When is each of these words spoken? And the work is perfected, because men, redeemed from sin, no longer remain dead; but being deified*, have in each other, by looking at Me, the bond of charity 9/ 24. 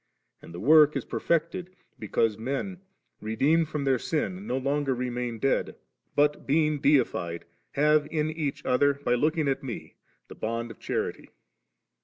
And 0.41 0.51
the 0.51 0.59
work 0.59 0.95
is 0.95 1.05
perfected, 1.05 1.75
because 1.99 2.35
men, 2.35 2.81
redeemed 3.21 3.69
from 3.69 3.85
sin, 3.99 4.47
no 4.47 4.57
longer 4.57 4.95
remain 4.95 5.37
dead; 5.37 5.75
but 6.15 6.47
being 6.47 6.79
deified*, 6.79 7.45
have 7.73 8.07
in 8.09 8.31
each 8.31 8.65
other, 8.65 8.95
by 8.95 9.13
looking 9.13 9.47
at 9.47 9.61
Me, 9.61 9.93
the 10.27 10.33
bond 10.33 10.71
of 10.71 10.79
charity 10.79 11.21
9/ 11.25 11.25
24. 11.25 11.33